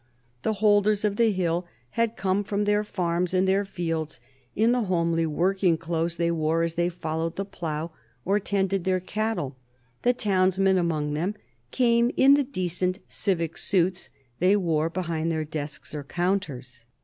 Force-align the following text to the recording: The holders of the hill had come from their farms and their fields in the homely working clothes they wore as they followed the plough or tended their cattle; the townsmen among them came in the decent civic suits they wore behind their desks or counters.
The 0.41 0.53
holders 0.53 1.05
of 1.05 1.17
the 1.17 1.29
hill 1.31 1.67
had 1.91 2.17
come 2.17 2.43
from 2.43 2.63
their 2.63 2.83
farms 2.83 3.35
and 3.35 3.47
their 3.47 3.63
fields 3.63 4.19
in 4.55 4.71
the 4.71 4.85
homely 4.85 5.27
working 5.27 5.77
clothes 5.77 6.17
they 6.17 6.31
wore 6.31 6.63
as 6.63 6.73
they 6.73 6.89
followed 6.89 7.35
the 7.35 7.45
plough 7.45 7.91
or 8.25 8.39
tended 8.39 8.83
their 8.83 8.99
cattle; 8.99 9.57
the 10.01 10.13
townsmen 10.13 10.79
among 10.79 11.13
them 11.13 11.35
came 11.69 12.09
in 12.17 12.33
the 12.33 12.43
decent 12.43 12.97
civic 13.07 13.59
suits 13.59 14.09
they 14.39 14.55
wore 14.55 14.89
behind 14.89 15.31
their 15.31 15.45
desks 15.45 15.93
or 15.93 16.03
counters. 16.03 16.85